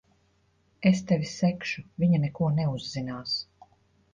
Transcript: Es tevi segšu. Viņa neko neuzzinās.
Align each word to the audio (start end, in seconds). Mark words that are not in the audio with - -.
Es 0.91 1.03
tevi 1.11 1.27
segšu. 1.33 1.83
Viņa 2.05 2.23
neko 2.25 2.51
neuzzinās. 2.57 3.37